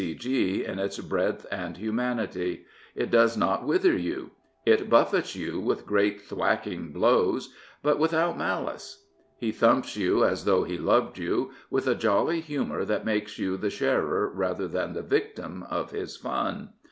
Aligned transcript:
C. 0.01 0.15
G.*' 0.15 0.65
in 0.65 0.79
its 0.79 0.97
breadth 0.97 1.45
and 1.51 1.77
humanity. 1.77 2.65
It 2.95 3.11
does 3.11 3.37
not 3.37 3.65
wither 3.67 3.95
you. 3.95 4.31
It 4.65 4.89
buffets 4.89 5.35
you 5.35 5.59
with 5.59 5.85
great 5.85 6.21
thwacking 6.21 6.91
blows; 6.91 7.53
but 7.83 7.99
withouFlnalice. 7.99 8.95
He 9.37 9.51
thumps 9.51 9.95
you 9.95 10.25
as 10.25 10.45
though 10.45 10.63
he 10.63 10.79
loved 10.79 11.19
you, 11.19 11.51
with 11.69 11.85
a 11.87 11.93
jolly 11.93 12.39
humour 12.41 12.83
that 12.83 13.05
makes 13.05 13.37
you 13.37 13.57
the 13.57 13.69
sharer 13.69 14.27
rather 14.27 14.67
than 14.67 14.93
the 14.93 15.03
victim 15.03 15.61
of 15.69 15.91
his 15.91 16.17
fun. 16.17 16.69